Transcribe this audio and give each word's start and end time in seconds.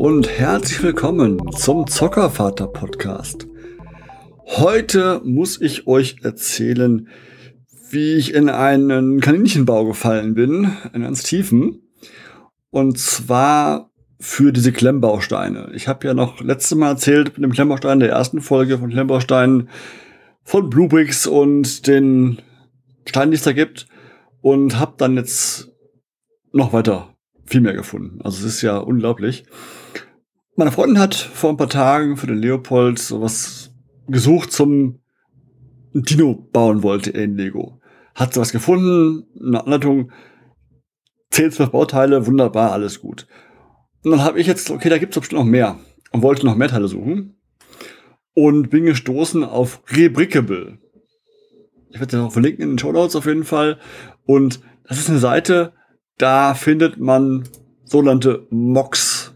und 0.00 0.30
herzlich 0.30 0.82
willkommen 0.82 1.52
zum 1.52 1.86
Zockervater 1.86 2.68
Podcast. 2.68 3.46
Heute 4.46 5.20
muss 5.24 5.60
ich 5.60 5.86
euch 5.86 6.16
erzählen, 6.22 7.06
wie 7.90 8.14
ich 8.14 8.32
in 8.32 8.48
einen 8.48 9.20
Kaninchenbau 9.20 9.84
gefallen 9.84 10.32
bin, 10.32 10.74
in 10.94 11.02
ganz 11.02 11.22
tiefen. 11.22 11.82
Und 12.70 12.98
zwar 12.98 13.90
für 14.18 14.54
diese 14.54 14.72
Klemmbausteine. 14.72 15.70
Ich 15.74 15.86
habe 15.86 16.06
ja 16.06 16.14
noch 16.14 16.40
letztes 16.40 16.78
Mal 16.78 16.92
erzählt 16.92 17.36
mit 17.36 17.44
dem 17.44 17.52
Klemmbaustein 17.52 18.00
der 18.00 18.08
ersten 18.08 18.40
Folge 18.40 18.78
von 18.78 18.88
Klemmbausteinen 18.88 19.68
von 20.44 20.70
Bluebricks 20.70 21.26
und 21.26 21.86
den 21.86 22.40
Steinen, 23.04 23.32
die 23.32 23.36
es 23.36 23.42
da 23.42 23.52
gibt. 23.52 23.86
Und 24.40 24.78
habe 24.78 24.94
dann 24.96 25.16
jetzt 25.18 25.70
noch 26.52 26.72
weiter 26.72 27.14
viel 27.50 27.60
mehr 27.60 27.74
gefunden. 27.74 28.20
Also 28.22 28.46
es 28.46 28.54
ist 28.54 28.62
ja 28.62 28.78
unglaublich. 28.78 29.44
Meine 30.56 30.72
Freundin 30.72 30.98
hat 30.98 31.14
vor 31.14 31.50
ein 31.50 31.56
paar 31.56 31.68
Tagen 31.68 32.16
für 32.16 32.26
den 32.26 32.38
Leopold 32.38 32.98
sowas 32.98 33.74
gesucht 34.08 34.52
zum 34.52 35.00
Dino 35.92 36.34
bauen 36.34 36.82
wollte 36.82 37.10
in 37.10 37.36
Lego. 37.36 37.80
Hat 38.14 38.34
sowas 38.34 38.52
gefunden, 38.52 39.26
eine 39.38 39.64
Anleitung, 39.64 40.12
10, 41.30 41.52
12 41.52 41.70
Bauteile, 41.70 42.26
wunderbar, 42.26 42.72
alles 42.72 43.00
gut. 43.00 43.26
Und 44.04 44.12
dann 44.12 44.22
habe 44.22 44.40
ich 44.40 44.46
jetzt, 44.46 44.70
okay, 44.70 44.88
da 44.88 44.98
gibt 44.98 45.14
es 45.14 45.20
bestimmt 45.20 45.40
noch 45.40 45.46
mehr 45.46 45.78
und 46.12 46.22
wollte 46.22 46.46
noch 46.46 46.56
mehr 46.56 46.68
Teile 46.68 46.88
suchen 46.88 47.36
und 48.34 48.70
bin 48.70 48.84
gestoßen 48.84 49.44
auf 49.44 49.82
Rebrickable. 49.88 50.78
Ich 51.90 51.98
werde 51.98 52.16
das 52.16 52.20
auch 52.20 52.32
verlinken 52.32 52.62
in 52.62 52.70
den 52.70 52.78
Show 52.78 52.92
Notes 52.92 53.16
auf 53.16 53.26
jeden 53.26 53.44
Fall. 53.44 53.78
Und 54.24 54.60
das 54.84 54.98
ist 54.98 55.10
eine 55.10 55.18
Seite, 55.18 55.72
da 56.20 56.54
findet 56.54 56.98
man 56.98 57.48
sogenannte 57.84 58.46
Mocks. 58.50 59.34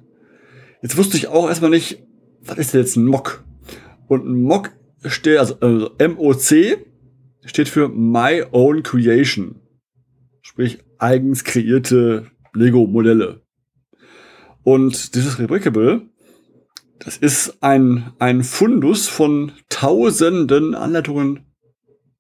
Jetzt 0.83 0.97
wusste 0.97 1.17
ich 1.17 1.29
auch 1.29 1.49
erstmal 1.49 1.71
nicht, 1.71 2.03
was 2.43 2.59
ist 2.59 2.75
denn 2.75 2.81
jetzt 2.81 2.97
ein 2.97 3.07
Mock? 3.07 3.45
Und 4.07 4.27
ein 4.27 4.43
Mock 4.43 4.71
steht, 5.05 5.39
also, 5.39 5.59
also 5.61 5.91
MOC 5.99 6.79
steht 7.47 7.69
für 7.69 7.89
My 7.89 8.45
Own 8.53 8.83
Creation. 8.83 9.61
Sprich, 10.43 10.79
eigens 10.99 11.45
kreierte 11.45 12.31
Lego-Modelle. 12.53 13.43
Und 14.63 15.15
dieses 15.15 15.39
Rebrickable, 15.39 16.03
das 16.99 17.17
ist 17.17 17.63
ein, 17.63 18.13
ein 18.19 18.43
Fundus 18.45 19.09
von 19.09 19.53
tausenden 19.71 20.75
Anleitungen 20.75 21.47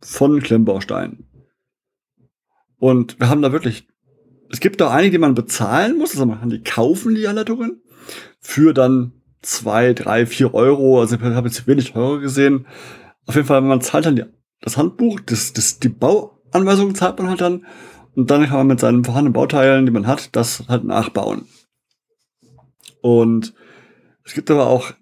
von 0.01 0.41
Klemmbausteinen. 0.41 1.27
Und 2.79 3.21
wir 3.21 3.29
haben 3.29 3.43
da 3.43 3.53
wirklich 3.53 3.89
es 4.51 4.61
gibt 4.61 4.81
auch 4.83 4.91
einige, 4.91 5.13
die 5.13 5.19
man 5.19 5.35
bezahlen 5.35 5.99
muss. 5.99 6.13
Also 6.13 6.27
man 6.27 6.41
kann 6.41 6.51
die 6.51 6.63
kaufen, 6.63 7.15
die 7.15 7.27
Anleitungen, 7.27 7.83
für 8.41 8.73
dann 8.75 9.13
zwei, 9.43 9.93
drei, 9.93 10.27
vier 10.27 10.55
Euro. 10.55 11.01
Also 11.01 11.17
ich 11.17 11.23
habe 11.23 11.49
jetzt 11.49 11.67
wenig 11.67 11.93
teurer 11.93 12.21
gesehen. 12.21 12.67
Auf 13.27 13.35
jeden 13.35 13.47
Fall, 13.47 13.61
man 13.61 13.81
zahlt 13.81 14.07
dann 14.07 14.17
die, 14.17 14.25
das 14.61 14.77
Handbuch, 14.77 15.21
das, 15.21 15.53
das, 15.53 15.79
die 15.79 15.89
Bauanweisung 15.89 16.95
zahlt 16.95 17.19
man 17.19 17.29
halt 17.29 17.41
dann. 17.41 17.65
Und 18.15 18.31
dann 18.31 18.45
kann 18.45 18.59
man 18.59 18.67
mit 18.69 18.81
seinen 18.81 19.05
vorhandenen 19.05 19.33
Bauteilen, 19.33 19.87
die 19.87 19.93
man 19.93 20.07
hat, 20.07 20.37
das 20.37 20.65
halt 20.69 20.85
nachbauen. 20.85 21.47
Und 23.01 23.55
es 24.25 24.35
gibt 24.35 24.51
aber 24.51 24.67
auch 24.67 24.93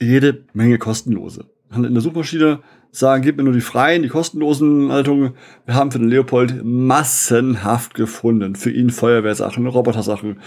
jede 0.00 0.44
Menge 0.54 0.78
kostenlose. 0.78 1.46
In 1.76 1.94
der 1.94 2.02
Suchmaschine 2.02 2.60
sagen, 2.90 3.22
gib 3.22 3.36
mir 3.36 3.42
nur 3.42 3.52
die 3.52 3.60
freien, 3.60 4.02
die 4.02 4.08
kostenlosen 4.08 4.92
Haltungen. 4.92 5.34
Wir 5.66 5.74
haben 5.74 5.90
für 5.90 5.98
den 5.98 6.08
Leopold 6.08 6.64
massenhaft 6.64 7.94
gefunden. 7.94 8.54
Für 8.54 8.70
ihn 8.70 8.90
Feuerwehrsachen, 8.90 9.66
Robotersachen, 9.66 10.38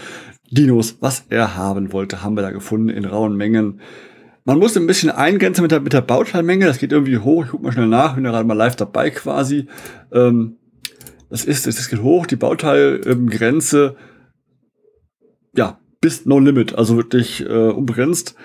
Dinos, 0.50 0.96
was 1.00 1.26
er 1.28 1.56
haben 1.56 1.92
wollte, 1.92 2.22
haben 2.22 2.36
wir 2.36 2.42
da 2.42 2.50
gefunden 2.50 2.88
in 2.88 3.04
rauen 3.04 3.36
Mengen. 3.36 3.80
Man 4.44 4.58
muss 4.58 4.76
ein 4.78 4.86
bisschen 4.86 5.10
eingrenzen 5.10 5.60
mit 5.60 5.72
der, 5.72 5.80
mit 5.80 5.92
der 5.92 6.00
Bauteilmenge. 6.00 6.64
Das 6.64 6.78
geht 6.78 6.90
irgendwie 6.90 7.18
hoch. 7.18 7.44
Ich 7.44 7.50
guck 7.50 7.62
mal 7.62 7.72
schnell 7.72 7.86
nach. 7.86 8.14
Bin 8.14 8.24
ja 8.24 8.30
gerade 8.30 8.48
mal 8.48 8.54
live 8.54 8.76
dabei 8.76 9.10
quasi. 9.10 9.66
Ähm, 10.10 10.56
das 11.28 11.44
ist, 11.44 11.66
das 11.66 11.90
geht 11.90 12.02
hoch. 12.02 12.24
Die 12.24 12.36
Bauteilgrenze, 12.36 13.96
ja, 15.54 15.78
bis 16.00 16.24
no 16.24 16.38
limit. 16.38 16.74
Also 16.74 16.96
wirklich 16.96 17.44
äh, 17.44 17.68
unbegrenzt. 17.68 18.36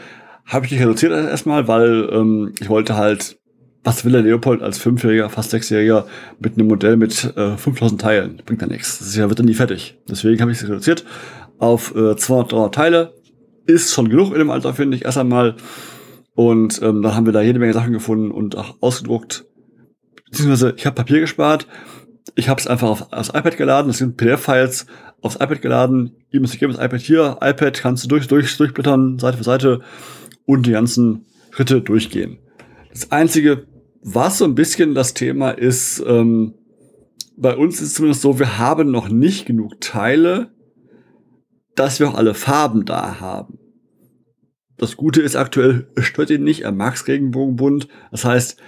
Habe 0.46 0.66
ich 0.66 0.72
nicht 0.72 0.81
reduziert 0.81 1.12
erstmal, 1.12 1.68
weil 1.68 2.09
ähm, 2.12 2.54
ich 2.59 2.70
wollte 2.70 2.96
halt 2.96 3.38
was 3.84 4.06
will 4.06 4.14
der 4.14 4.22
Leopold 4.22 4.62
als 4.62 4.78
Fünfjähriger, 4.78 5.30
fast 5.30 5.52
Sechsjähriger 5.52 6.08
mit 6.40 6.54
einem 6.54 6.68
Modell 6.68 6.96
mit 6.96 7.36
äh, 7.36 7.58
5000 7.58 8.00
Teilen? 8.00 8.42
Bringt 8.46 8.62
ja 8.62 8.68
nichts. 8.68 9.00
Das 9.00 9.18
wird 9.18 9.38
dann 9.38 9.46
nie 9.46 9.54
fertig. 9.54 9.98
Deswegen 10.09 10.42
habe 10.42 10.52
ich 10.52 10.62
es 10.62 10.68
reduziert 10.68 11.04
auf 11.59 11.94
äh, 11.96 12.16
200, 12.16 12.54
300 12.54 12.76
Teile. 12.76 13.14
Ist 13.66 13.94
schon 13.94 14.09
genug 14.09 14.31
in 14.31 14.40
dem 14.40 14.50
Alter, 14.50 14.74
finde 14.74 14.96
ich, 14.98 15.06
erst 15.06 15.18
einmal. 15.18 15.56
Und 16.36 16.81
ähm, 16.81 17.02
dann 17.02 17.16
haben 17.16 17.25
wir 17.25 17.34
da 17.34 17.42
jede 17.42 17.60
Menge 17.60 17.74
Sachen 17.74 17.94
gefunden 17.94 18.31
und 18.31 18.58
auch 18.58 18.75
ausgedruckt. 18.81 19.46
Beziehungsweise 20.30 20.74
ich 20.78 20.86
habe 20.86 20.96
Papier 20.96 21.20
gespart. 21.20 21.68
Ich 22.36 22.50
habe 22.50 22.60
es 22.60 22.68
einfach 22.68 22.90
auf, 22.90 23.12
aufs 23.12 23.30
iPad 23.30 23.58
geladen. 23.58 23.88
Das 23.90 23.98
sind 23.98 24.18
PDF-Files 24.18 24.88
aufs 25.22 25.36
iPad 25.36 25.62
geladen. 25.62 26.16
Ihr 26.31 26.40
müsst 26.40 26.60
das 26.62 26.75
iPad 26.78 27.02
hier. 27.02 27.38
iPad 27.42 27.74
kannst 27.80 28.06
du 28.06 28.08
durch, 28.08 28.28
durch, 28.28 28.56
durchblättern, 28.58 29.20
Seite 29.20 29.38
für 29.38 29.44
Seite 29.44 29.81
und 30.46 30.66
die 30.66 30.72
ganzen 30.72 31.26
Schritte 31.52 31.81
durchgehen. 31.81 32.38
Das 32.92 33.12
einzige 33.12 33.66
was 34.04 34.38
so 34.38 34.46
ein 34.46 34.56
bisschen 34.56 34.94
das 34.94 35.14
Thema 35.14 35.52
ist, 35.52 36.04
ähm, 36.06 36.56
bei 37.38 37.56
uns 37.56 37.76
ist 37.76 37.88
es 37.88 37.94
zumindest 37.96 38.22
so, 38.22 38.38
wir 38.38 38.58
haben 38.58 38.92
noch 38.92 39.09
nicht 39.09 39.46
genug 39.46 39.80
Teile, 39.81 40.52
dass 41.76 42.00
wir 42.00 42.09
auch 42.09 42.16
alle 42.16 42.34
Farben 42.34 42.86
da 42.86 43.20
haben. 43.20 43.58
Das 44.78 44.98
Gute 44.98 45.22
ist 45.22 45.36
aktuell, 45.36 45.88
stört 45.98 46.30
ihn 46.30 46.44
nicht, 46.44 46.62
er 46.62 46.72
mag's 46.72 47.08
Regenbogenbunt. 47.08 47.88
Das 48.12 48.25
heißt, 48.25 48.62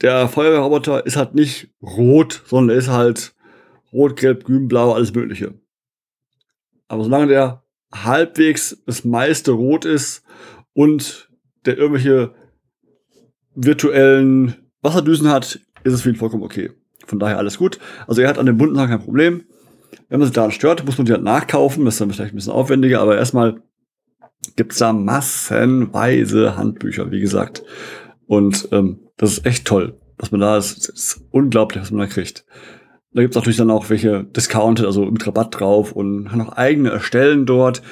der 0.00 0.28
Feuerwehrroboter 0.28 1.06
ist 1.06 1.16
halt 1.16 1.34
nicht 1.34 1.70
rot, 1.82 2.42
sondern 2.46 2.74
er 2.74 2.78
ist 2.78 2.88
halt 2.88 3.34
rot, 3.92 4.16
gelb, 4.16 4.44
grün, 4.44 4.68
blau, 4.68 4.92
alles 4.92 5.14
mögliche. 5.14 5.54
Aber 6.88 7.04
solange 7.04 7.28
der 7.28 7.62
halbwegs 7.92 8.82
das 8.86 9.04
meiste 9.04 9.52
rot 9.52 9.84
ist 9.84 10.24
und 10.74 11.28
der 11.66 11.78
irgendwelche 11.78 12.34
virtuellen 13.54 14.56
Wasserdüsen 14.80 15.28
hat, 15.28 15.60
ist 15.84 15.92
es 15.92 16.02
für 16.02 16.10
ihn 16.10 16.16
vollkommen 16.16 16.42
okay. 16.42 16.70
Von 17.06 17.18
daher 17.18 17.38
alles 17.38 17.58
gut. 17.58 17.78
Also 18.06 18.22
er 18.22 18.28
hat 18.28 18.38
an 18.38 18.46
den 18.46 18.56
bunten 18.56 18.76
Sachen 18.76 18.90
kein 18.90 19.04
Problem. 19.04 19.44
Wenn 20.08 20.20
man 20.20 20.26
sich 20.26 20.34
daran 20.34 20.52
stört, 20.52 20.84
muss 20.84 20.98
man 20.98 21.06
die 21.06 21.12
halt 21.12 21.22
nachkaufen. 21.22 21.84
Das 21.84 21.94
ist 21.94 22.00
dann 22.00 22.10
vielleicht 22.10 22.32
ein 22.32 22.36
bisschen 22.36 22.52
aufwendiger, 22.52 23.00
aber 23.00 23.16
erstmal 23.16 23.62
gibt's 24.56 24.78
da 24.78 24.92
massenweise 24.92 26.56
Handbücher, 26.56 27.10
wie 27.10 27.20
gesagt. 27.20 27.62
Und 28.26 28.68
ähm, 28.72 29.00
das 29.16 29.32
ist 29.32 29.46
echt 29.46 29.66
toll, 29.66 29.98
was 30.18 30.30
man 30.30 30.40
da 30.40 30.56
ist. 30.56 30.88
Ist 30.88 31.24
unglaublich, 31.30 31.82
was 31.82 31.90
man 31.90 32.00
da 32.00 32.06
kriegt. 32.06 32.44
Da 33.12 33.20
gibt's 33.20 33.36
natürlich 33.36 33.58
dann 33.58 33.70
auch 33.70 33.90
welche 33.90 34.24
Discounted, 34.24 34.86
also 34.86 35.04
mit 35.04 35.26
Rabatt 35.26 35.60
drauf 35.60 35.92
und 35.92 36.28
auch 36.28 36.52
eigene 36.52 36.90
erstellen 36.90 37.44
dort. 37.44 37.82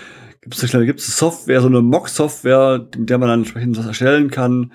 Gibt's 0.43 0.61
da 0.61 0.85
gibt's 0.85 1.17
Software, 1.19 1.61
so 1.61 1.69
eine 1.69 1.83
Mock-Software, 1.83 2.89
mit 2.97 3.11
der 3.11 3.19
man 3.19 3.29
dann 3.29 3.41
entsprechend 3.41 3.77
was 3.79 3.87
erstellen 3.87 4.31
kann 4.31 4.73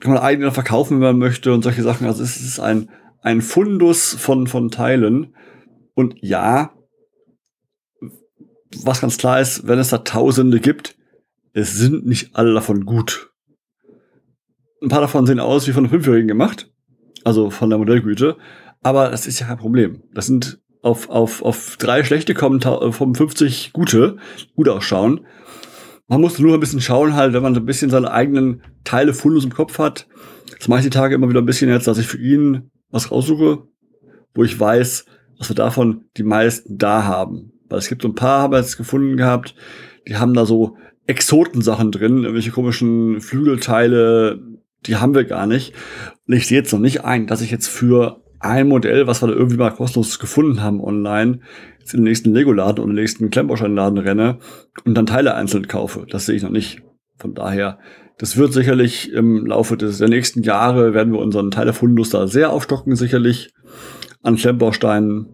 kann 0.00 0.12
man 0.12 0.22
eigene 0.22 0.52
verkaufen, 0.52 1.00
wenn 1.00 1.08
man 1.08 1.18
möchte 1.18 1.52
und 1.52 1.62
solche 1.62 1.82
Sachen. 1.82 2.06
Also 2.06 2.22
es 2.22 2.40
ist 2.40 2.60
ein, 2.60 2.90
ein 3.20 3.42
Fundus 3.42 4.14
von, 4.14 4.46
von 4.46 4.70
Teilen. 4.70 5.34
Und 5.94 6.14
ja, 6.20 6.72
was 8.84 9.00
ganz 9.00 9.18
klar 9.18 9.40
ist, 9.40 9.66
wenn 9.66 9.78
es 9.78 9.88
da 9.88 9.98
Tausende 9.98 10.60
gibt, 10.60 10.96
es 11.52 11.74
sind 11.74 12.06
nicht 12.06 12.36
alle 12.36 12.54
davon 12.54 12.84
gut. 12.84 13.32
Ein 14.80 14.88
paar 14.88 15.00
davon 15.00 15.26
sehen 15.26 15.40
aus 15.40 15.66
wie 15.66 15.72
von 15.72 15.84
einem 15.84 15.90
Fünfjährigen 15.90 16.28
gemacht. 16.28 16.70
Also 17.24 17.50
von 17.50 17.68
der 17.68 17.78
Modellgüte. 17.78 18.36
Aber 18.80 19.10
das 19.10 19.26
ist 19.26 19.40
ja 19.40 19.46
kein 19.46 19.58
Problem. 19.58 20.04
Das 20.12 20.26
sind 20.26 20.60
auf, 20.82 21.08
auf, 21.08 21.42
auf 21.42 21.76
drei 21.78 22.04
schlechte 22.04 22.34
kommen 22.34 22.60
vom 22.60 23.14
50 23.14 23.72
gute, 23.72 24.16
gut 24.54 24.68
ausschauen. 24.68 25.26
Man 26.06 26.20
muss 26.20 26.38
nur 26.38 26.54
ein 26.54 26.60
bisschen 26.60 26.80
schauen, 26.80 27.14
halt, 27.14 27.34
wenn 27.34 27.42
man 27.42 27.54
so 27.54 27.60
ein 27.60 27.66
bisschen 27.66 27.90
seine 27.90 28.10
eigenen 28.10 28.62
Teile 28.84 29.12
Fundus 29.12 29.44
im 29.44 29.52
Kopf 29.52 29.78
hat. 29.78 30.06
Das 30.58 30.68
mache 30.68 30.80
ich 30.80 30.86
die 30.86 30.90
Tage 30.90 31.14
immer 31.14 31.28
wieder 31.28 31.40
ein 31.40 31.46
bisschen 31.46 31.68
jetzt, 31.68 31.86
dass 31.86 31.98
ich 31.98 32.06
für 32.06 32.18
ihn 32.18 32.70
was 32.90 33.10
raussuche, 33.10 33.64
wo 34.34 34.44
ich 34.44 34.58
weiß, 34.58 35.04
was 35.38 35.50
wir 35.50 35.56
davon 35.56 36.04
die 36.16 36.22
meisten 36.22 36.78
da 36.78 37.04
haben. 37.04 37.52
Weil 37.68 37.78
es 37.78 37.88
gibt 37.88 38.02
so 38.02 38.08
ein 38.08 38.14
paar, 38.14 38.42
haben 38.42 38.52
wir 38.52 38.58
jetzt 38.58 38.78
gefunden 38.78 39.16
gehabt, 39.16 39.54
die 40.06 40.16
haben 40.16 40.32
da 40.32 40.46
so 40.46 40.76
Exotensachen 41.06 41.92
drin, 41.92 42.22
irgendwelche 42.22 42.50
komischen 42.50 43.20
Flügelteile, 43.20 44.40
die 44.86 44.96
haben 44.96 45.14
wir 45.14 45.24
gar 45.24 45.46
nicht. 45.46 45.74
Und 46.26 46.34
ich 46.34 46.46
sehe 46.46 46.58
jetzt 46.58 46.72
noch 46.72 46.80
nicht 46.80 47.04
ein, 47.04 47.26
dass 47.26 47.42
ich 47.42 47.50
jetzt 47.50 47.68
für 47.68 48.22
ein 48.40 48.68
Modell, 48.68 49.06
was 49.06 49.22
wir 49.22 49.28
da 49.28 49.34
irgendwie 49.34 49.56
mal 49.56 49.70
kostenlos 49.70 50.18
gefunden 50.18 50.62
haben 50.62 50.80
online, 50.80 51.40
jetzt 51.80 51.94
in 51.94 52.00
den 52.00 52.04
nächsten 52.04 52.32
Lego-Laden 52.32 52.82
oder 52.82 52.92
den 52.92 53.00
nächsten 53.00 53.30
Klemmbaustein-Laden 53.30 53.98
renne 53.98 54.38
und 54.84 54.94
dann 54.94 55.06
Teile 55.06 55.34
einzeln 55.34 55.66
kaufe. 55.68 56.06
Das 56.08 56.26
sehe 56.26 56.36
ich 56.36 56.42
noch 56.42 56.50
nicht. 56.50 56.82
Von 57.16 57.34
daher, 57.34 57.78
das 58.18 58.36
wird 58.36 58.52
sicherlich 58.52 59.12
im 59.12 59.46
Laufe 59.46 59.76
des, 59.76 59.98
der 59.98 60.08
nächsten 60.08 60.42
Jahre 60.42 60.94
werden 60.94 61.12
wir 61.12 61.20
unseren 61.20 61.50
Teilefundus 61.50 62.10
da 62.10 62.26
sehr 62.26 62.50
aufstocken, 62.50 62.94
sicherlich 62.96 63.52
an 64.22 64.36
Klemmbausteinen. 64.36 65.26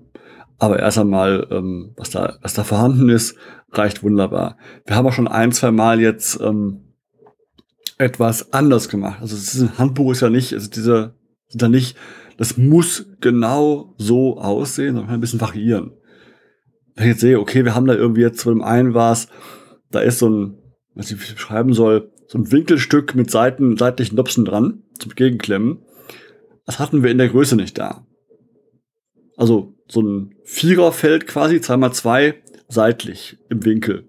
Aber 0.59 0.79
erst 0.79 0.99
einmal, 0.99 1.47
ähm, 1.51 1.93
was, 1.97 2.11
da, 2.11 2.39
was 2.41 2.55
da 2.55 2.65
vorhanden 2.65 3.09
ist, 3.09 3.37
reicht 3.73 4.03
wunderbar. 4.03 4.57
Wir 4.87 4.97
haben 4.97 5.07
auch 5.07 5.13
schon 5.13 5.29
ein, 5.29 5.53
zwei 5.53 5.73
Mal 5.73 6.01
jetzt 6.01 6.41
ähm, 6.41 6.95
etwas 7.99 8.53
anders 8.53 8.89
gemacht. 8.89 9.19
Also 9.21 9.37
das 9.37 9.79
Handbuch 9.79 10.13
ist 10.13 10.21
ja 10.21 10.31
nicht, 10.31 10.53
also 10.53 10.71
diese 10.71 11.15
sind 11.49 11.63
da 11.63 11.69
nicht, 11.69 11.97
das 12.37 12.57
muss 12.57 13.07
genau 13.21 13.95
so 13.99 14.39
aussehen, 14.39 14.95
sondern 14.95 15.07
kann 15.07 15.15
ein 15.15 15.21
bisschen 15.21 15.41
variieren. 15.41 15.93
Wenn 16.95 17.05
ich 17.05 17.13
jetzt 17.13 17.21
sehe, 17.21 17.41
okay, 17.41 17.65
wir 17.65 17.75
haben 17.75 17.87
da 17.87 17.95
irgendwie 17.95 18.23
jetzt, 18.23 18.41
zu 18.41 18.51
dem 18.51 18.63
einen 18.63 18.95
war 18.95 19.13
es, 19.13 19.29
da 19.91 20.01
ist 20.01 20.19
so 20.19 20.29
ein, 20.29 20.59
was 20.95 21.11
ich 21.11 21.19
beschreiben 21.19 21.73
soll, 21.73 22.13
so 22.29 22.39
ein 22.39 22.51
Winkelstück 22.51 23.15
mit 23.15 23.31
Seiten, 23.31 23.77
seitlichen 23.77 24.17
Nopsen 24.17 24.45
dran, 24.45 24.83
zum 24.99 25.11
Gegenklemmen. 25.15 25.83
Das 26.67 26.79
hatten 26.79 27.03
wir 27.03 27.11
in 27.11 27.19
der 27.19 27.29
Größe 27.29 27.57
nicht 27.57 27.79
da. 27.79 28.07
Also 29.37 29.75
so 29.89 30.03
ein 30.03 30.35
Viererfeld 30.45 31.27
quasi, 31.27 31.61
zweimal 31.61 31.93
zwei, 31.93 32.43
seitlich 32.69 33.39
im 33.51 33.65
Winkel. 33.65 34.09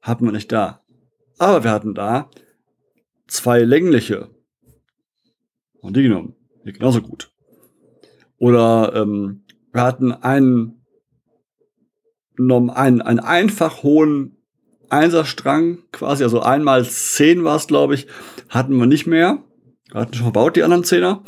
Hatten 0.00 0.24
wir 0.24 0.32
nicht 0.32 0.50
da. 0.50 0.82
Aber 1.38 1.64
wir 1.64 1.70
hatten 1.70 1.94
da 1.94 2.30
zwei 3.26 3.62
längliche. 3.62 4.30
Und 5.80 5.96
die 5.96 6.02
genommen. 6.02 6.34
Die 6.64 6.72
genauso 6.72 7.02
gut. 7.02 7.33
Oder 8.38 8.92
ähm, 8.94 9.44
wir 9.72 9.82
hatten 9.82 10.12
einen, 10.12 10.84
einen, 12.38 13.02
einen 13.02 13.20
einfach 13.20 13.82
hohen 13.82 14.36
Einserstrang 14.90 15.78
quasi, 15.92 16.24
also 16.24 16.40
einmal 16.40 16.84
zehn 16.84 17.44
war 17.44 17.56
es, 17.56 17.66
glaube 17.66 17.94
ich, 17.94 18.06
hatten 18.48 18.76
wir 18.76 18.86
nicht 18.86 19.06
mehr. 19.06 19.42
Wir 19.90 20.02
hatten 20.02 20.14
schon 20.14 20.24
verbaut, 20.24 20.56
die 20.56 20.62
anderen 20.62 20.84
Zehner. 20.84 21.22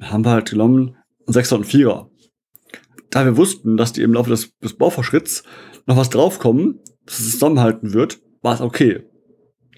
Haben 0.00 0.24
wir 0.24 0.30
halt 0.30 0.50
genommen, 0.50 0.96
einen 1.26 1.32
Sechser 1.32 1.56
und 1.56 1.64
Vierer. 1.64 2.10
Da 3.10 3.24
wir 3.24 3.36
wussten, 3.36 3.76
dass 3.76 3.92
die 3.92 4.02
im 4.02 4.12
Laufe 4.12 4.30
des, 4.30 4.56
des 4.58 4.74
Bauvorschritts 4.74 5.42
noch 5.86 5.96
was 5.96 6.10
draufkommen, 6.10 6.80
dass 7.06 7.20
es 7.20 7.32
zusammenhalten 7.32 7.94
wird, 7.94 8.20
war 8.42 8.54
es 8.54 8.60
okay. 8.60 9.04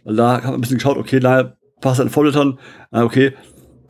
Da 0.04 0.42
haben 0.42 0.52
wir 0.52 0.54
ein 0.54 0.60
bisschen 0.60 0.78
geschaut, 0.78 0.96
okay, 0.96 1.20
da 1.20 1.56
passt 1.80 2.00
ein 2.00 2.10
Vollitern, 2.10 2.58
okay, 2.90 3.34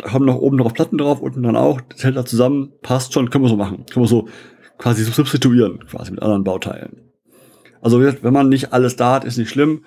kommen 0.02 0.26
noch 0.26 0.36
oben 0.36 0.56
noch 0.56 0.72
Platten 0.72 0.98
drauf, 0.98 1.20
unten 1.20 1.42
dann 1.42 1.56
auch, 1.56 1.80
das 1.80 2.04
hält 2.04 2.16
da 2.16 2.24
zusammen, 2.24 2.72
passt 2.82 3.12
schon, 3.12 3.30
können 3.30 3.44
wir 3.44 3.48
so 3.48 3.56
machen. 3.56 3.84
Können 3.90 4.04
wir 4.04 4.08
so 4.08 4.28
quasi 4.78 5.04
substituieren, 5.04 5.86
quasi 5.86 6.10
mit 6.10 6.22
anderen 6.22 6.44
Bauteilen. 6.44 7.10
Also 7.80 8.00
wenn 8.00 8.32
man 8.32 8.48
nicht 8.48 8.72
alles 8.72 8.96
da 8.96 9.14
hat, 9.14 9.24
ist 9.24 9.38
nicht 9.38 9.50
schlimm. 9.50 9.84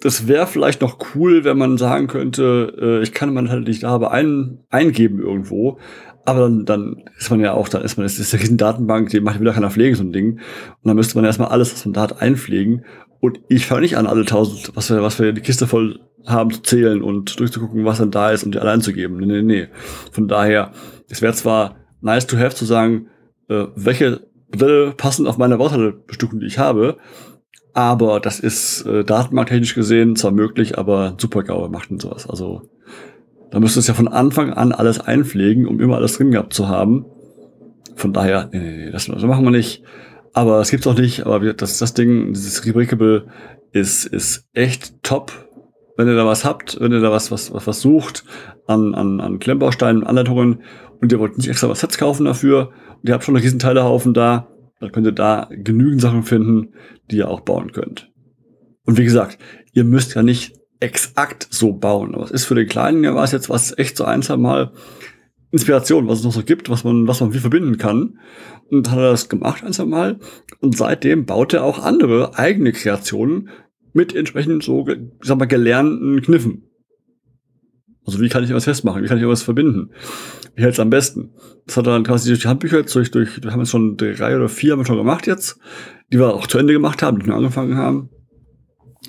Das 0.00 0.26
wäre 0.26 0.48
vielleicht 0.48 0.80
noch 0.80 0.98
cool, 1.14 1.44
wenn 1.44 1.58
man 1.58 1.78
sagen 1.78 2.08
könnte, 2.08 2.76
äh, 2.80 3.02
ich 3.02 3.12
kann 3.12 3.32
man 3.32 3.50
halt 3.50 3.68
nicht 3.68 3.84
da 3.84 3.90
aber 3.90 4.10
ein, 4.10 4.58
eingeben 4.68 5.20
irgendwo. 5.20 5.78
Aber 6.24 6.40
dann, 6.40 6.64
dann 6.64 7.04
ist 7.18 7.30
man 7.30 7.40
ja 7.40 7.52
auch, 7.52 7.68
dann 7.68 7.82
ist 7.82 7.96
man, 7.96 8.04
das 8.04 8.18
ist 8.18 8.32
eine 8.32 8.42
riesen 8.42 8.56
Datenbank, 8.56 9.10
die 9.10 9.20
macht 9.20 9.40
wieder 9.40 9.52
keiner 9.52 9.70
pflegen, 9.70 9.94
so 9.94 10.02
ein 10.02 10.12
Ding. 10.12 10.32
Und 10.34 10.40
dann 10.84 10.96
müsste 10.96 11.16
man 11.16 11.24
erstmal 11.24 11.48
alles, 11.48 11.72
was 11.72 11.84
man 11.84 11.94
da 11.94 12.02
hat, 12.02 12.20
einpflegen. 12.20 12.84
Und 13.22 13.38
ich 13.46 13.66
fange 13.66 13.82
nicht 13.82 13.96
an, 13.96 14.08
alle 14.08 14.24
tausend, 14.24 14.72
was 14.74 14.90
wir, 14.90 15.00
was 15.00 15.20
wir 15.20 15.32
die 15.32 15.42
Kiste 15.42 15.68
voll 15.68 16.00
haben, 16.26 16.50
zu 16.50 16.60
zählen 16.60 17.02
und 17.02 17.38
durchzugucken, 17.38 17.84
was 17.84 17.98
dann 17.98 18.10
da 18.10 18.32
ist 18.32 18.42
und 18.42 18.52
die 18.52 18.58
allein 18.58 18.80
zu 18.80 18.92
geben. 18.92 19.18
Nee, 19.18 19.26
nee, 19.26 19.42
nee. 19.42 19.68
Von 20.10 20.26
daher, 20.26 20.72
es 21.08 21.22
wäre 21.22 21.32
zwar 21.32 21.76
nice 22.00 22.26
to 22.26 22.36
have 22.36 22.56
zu 22.56 22.64
sagen, 22.64 23.06
äh, 23.48 23.66
welche 23.76 24.26
Modelle 24.52 24.90
passen 24.96 25.28
auf 25.28 25.38
meine 25.38 25.56
Bauteilebestückung, 25.56 26.40
die 26.40 26.46
ich 26.46 26.58
habe, 26.58 26.96
aber 27.74 28.18
das 28.18 28.40
ist 28.40 28.84
äh, 28.86 29.04
datenbanktechnisch 29.04 29.76
gesehen 29.76 30.16
zwar 30.16 30.32
möglich, 30.32 30.76
aber 30.76 31.14
super 31.16 31.44
GAU 31.44 31.68
macht 31.68 31.92
und 31.92 32.02
sowas. 32.02 32.28
Also 32.28 32.62
da 33.52 33.60
müsste 33.60 33.78
es 33.78 33.86
ja 33.86 33.94
von 33.94 34.08
Anfang 34.08 34.52
an 34.52 34.72
alles 34.72 34.98
einpflegen, 34.98 35.68
um 35.68 35.78
immer 35.78 35.94
alles 35.94 36.16
drin 36.16 36.32
gehabt 36.32 36.54
zu 36.54 36.66
haben. 36.66 37.06
Von 37.94 38.12
daher, 38.12 38.48
nee, 38.50 38.58
nee, 38.58 38.76
nee, 38.86 38.90
das, 38.90 39.06
das 39.06 39.22
machen 39.22 39.44
wir 39.44 39.52
nicht. 39.52 39.84
Aber 40.32 40.60
es 40.60 40.70
gibt's 40.70 40.86
auch 40.86 40.96
nicht. 40.96 41.26
Aber 41.26 41.52
das, 41.52 41.78
das 41.78 41.94
Ding, 41.94 42.32
dieses 42.32 42.64
Rebrickable, 42.64 43.26
ist, 43.72 44.06
ist 44.06 44.48
echt 44.52 45.02
top. 45.02 45.32
Wenn 45.96 46.08
ihr 46.08 46.16
da 46.16 46.26
was 46.26 46.44
habt, 46.44 46.80
wenn 46.80 46.92
ihr 46.92 47.00
da 47.00 47.10
was, 47.10 47.30
was, 47.30 47.52
was, 47.52 47.66
was 47.66 47.80
sucht 47.80 48.24
an, 48.66 48.94
an, 48.94 49.20
an 49.20 49.38
Klemmbausteinen, 49.38 50.04
Anleitungen 50.04 50.62
und 51.00 51.12
ihr 51.12 51.18
wollt 51.18 51.36
nicht 51.36 51.48
extra 51.48 51.68
was 51.68 51.80
Sets 51.80 51.98
kaufen 51.98 52.24
dafür 52.24 52.70
und 53.00 53.08
ihr 53.08 53.14
habt 53.14 53.24
schon 53.24 53.36
einen 53.36 53.42
riesen 53.42 53.58
Teilehaufen 53.58 54.14
da, 54.14 54.48
dann 54.80 54.92
könnt 54.92 55.06
ihr 55.06 55.12
da 55.12 55.48
genügend 55.50 56.00
Sachen 56.00 56.22
finden, 56.22 56.74
die 57.10 57.18
ihr 57.18 57.28
auch 57.28 57.40
bauen 57.40 57.72
könnt. 57.72 58.10
Und 58.84 58.96
wie 58.98 59.04
gesagt, 59.04 59.38
ihr 59.72 59.84
müsst 59.84 60.14
ja 60.14 60.22
nicht 60.22 60.54
exakt 60.80 61.46
so 61.50 61.72
bauen. 61.72 62.14
Aber 62.14 62.24
es 62.24 62.30
ist 62.30 62.44
für 62.44 62.54
den 62.54 62.68
Kleinen 62.68 63.04
ja 63.04 63.14
was 63.14 63.32
jetzt 63.32 63.50
was 63.50 63.76
echt 63.78 63.96
so 63.96 64.04
ein, 64.04 64.22
zwei 64.22 64.36
Mal 64.36 64.72
Inspiration, 65.52 66.08
was 66.08 66.18
es 66.18 66.24
noch 66.24 66.32
so 66.32 66.42
gibt, 66.42 66.70
was 66.70 66.82
man, 66.82 67.06
was 67.06 67.20
man 67.20 67.34
wie 67.34 67.38
verbinden 67.38 67.78
kann. 67.78 68.18
Und 68.70 68.90
hat 68.90 68.98
er 68.98 69.10
das 69.10 69.28
gemacht 69.28 69.62
ein, 69.62 69.72
zwei 69.72 69.84
Mal. 69.84 70.18
Und 70.60 70.76
seitdem 70.76 71.26
baut 71.26 71.52
er 71.52 71.62
auch 71.62 71.78
andere 71.78 72.38
eigene 72.38 72.72
Kreationen 72.72 73.50
mit 73.92 74.14
entsprechend 74.14 74.64
so, 74.64 74.86
sag 75.20 75.38
mal, 75.38 75.44
gelernten 75.44 76.22
Kniffen. 76.22 76.64
Also 78.04 78.20
wie 78.20 78.30
kann 78.30 78.42
ich 78.42 78.52
was 78.52 78.64
festmachen? 78.64 79.02
Wie 79.02 79.06
kann 79.06 79.18
ich 79.18 79.26
was 79.26 79.42
verbinden? 79.42 79.90
Wie 80.56 80.62
hält 80.62 80.72
es 80.72 80.80
am 80.80 80.90
besten? 80.90 81.34
Das 81.66 81.76
hat 81.76 81.86
er 81.86 81.92
dann 81.92 82.02
quasi 82.02 82.28
durch 82.28 82.40
die 82.40 82.48
Handbücher 82.48 82.82
durch, 82.82 83.10
durch, 83.10 83.42
wir 83.42 83.52
haben 83.52 83.60
jetzt 83.60 83.70
schon 83.70 83.96
drei 83.96 84.34
oder 84.34 84.48
vier 84.48 84.72
haben 84.72 84.80
wir 84.80 84.86
schon 84.86 84.96
gemacht 84.96 85.26
jetzt, 85.26 85.58
die 86.12 86.18
wir 86.18 86.34
auch 86.34 86.46
zu 86.46 86.58
Ende 86.58 86.72
gemacht 86.72 87.02
haben, 87.02 87.20
die 87.20 87.26
wir 87.26 87.34
angefangen 87.34 87.76
haben. 87.76 88.10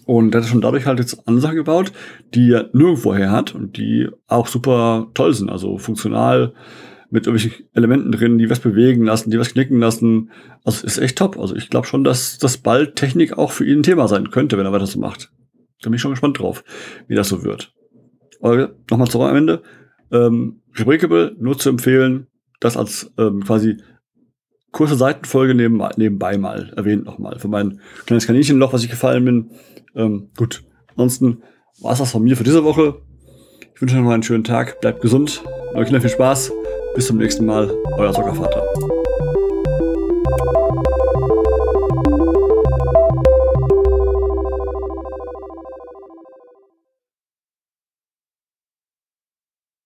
Und 0.06 0.36
er 0.36 0.42
hat 0.42 0.48
schon 0.48 0.62
dadurch 0.62 0.86
halt 0.86 1.00
jetzt 1.00 1.28
Ansagen 1.28 1.58
gebaut, 1.58 1.92
die 2.34 2.52
er 2.52 2.70
nirgendwo 2.74 3.16
her 3.16 3.32
hat 3.32 3.56
und 3.56 3.78
die 3.78 4.10
auch 4.28 4.48
super 4.48 5.08
toll 5.14 5.34
sind, 5.34 5.50
also 5.50 5.78
funktional 5.78 6.54
mit 7.10 7.28
irgendwelchen 7.28 7.68
Elementen 7.74 8.12
drin, 8.12 8.40
die 8.40 8.50
was 8.50 8.60
bewegen 8.60 9.06
lassen, 9.06 9.30
die 9.30 9.38
was 9.38 9.54
knicken 9.54 9.80
lassen. 9.80 10.32
Also 10.64 10.86
ist 10.88 10.98
echt 10.98 11.18
top. 11.18 11.38
Also 11.40 11.56
ich 11.56 11.70
glaube 11.70 11.86
schon, 11.86 12.04
dass 12.04 12.40
das 12.40 12.58
bald 12.58 12.96
Technik 12.96 13.38
auch 13.38 13.52
für 13.52 13.66
ihn 13.66 13.80
ein 13.80 13.84
Thema 13.84 14.08
sein 14.08 14.32
könnte, 14.32 14.58
wenn 14.58 14.66
er 14.66 14.72
weiter 14.72 14.88
so 14.88 15.00
macht. 15.00 15.32
Da 15.82 15.90
bin 15.90 15.96
ich 15.96 16.02
schon 16.02 16.12
gespannt 16.12 16.40
drauf, 16.40 16.64
wie 17.08 17.16
das 17.16 17.30
so 17.30 17.44
wird. 17.44 17.72
Aber 18.42 18.76
nochmal 18.90 19.08
zurück 19.10 19.30
am 19.30 19.36
Ende. 19.36 19.62
Ähm, 20.12 20.62
Rebrickable, 20.76 21.36
nur 21.38 21.58
zu 21.58 21.70
empfehlen, 21.70 22.28
das 22.60 22.78
als 22.78 23.14
ähm, 23.20 23.44
quasi 23.44 23.78
kurze 24.72 24.96
Seitenfolge 24.96 25.54
neben, 25.54 25.82
nebenbei 25.98 26.38
mal 26.38 26.74
erwähnt 26.76 27.06
nochmal. 27.06 27.38
Für 27.38 27.48
mein 27.48 27.80
kleines 28.06 28.26
Kaninchenloch, 28.26 28.74
was 28.74 28.84
ich 28.84 28.90
gefallen 28.90 29.24
bin. 29.24 29.52
Ähm, 29.96 30.30
gut, 30.38 30.64
ansonsten 30.90 31.44
war 31.82 31.94
es 31.94 32.00
das 32.00 32.12
von 32.12 32.24
mir 32.24 32.38
für 32.38 32.44
diese 32.44 32.64
Woche. 32.64 33.02
Ich 33.74 33.82
wünsche 33.82 33.96
euch 33.96 34.02
noch 34.02 34.12
einen 34.12 34.24
schönen 34.24 34.44
Tag, 34.44 34.82
bleibt 34.82 35.02
gesund, 35.02 35.44
Kinder 35.74 36.02
viel 36.02 36.10
Spaß. 36.10 36.52
Bis 36.96 37.08
zum 37.08 37.18
nächsten 37.18 37.46
Mal, 37.46 37.72
euer 37.98 38.14
Soccervater. 38.14 38.64